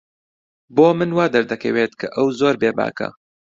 [0.75, 3.07] بۆ من وا دەردەکەوێت کە ئەو زۆر بێباکە.